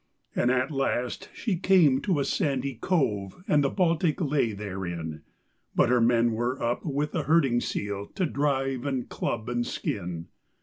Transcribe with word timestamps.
And 0.35 0.49
at 0.49 0.71
last 0.71 1.29
she 1.31 1.57
came 1.57 2.01
to 2.01 2.19
a 2.19 2.25
sandy 2.25 2.73
cove 2.73 3.43
and 3.47 3.63
the 3.63 3.69
Baltic 3.69 4.19
lay 4.19 4.51
therein, 4.51 5.21
But 5.75 5.89
her 5.89 6.01
men 6.01 6.31
were 6.31 6.59
up 6.59 6.83
with 6.83 7.11
the 7.11 7.25
herding 7.25 7.61
seal 7.61 8.07
to 8.15 8.25
drive 8.25 8.83
and 8.83 9.07
club 9.07 9.47
and 9.47 9.63
skin. 9.63 10.29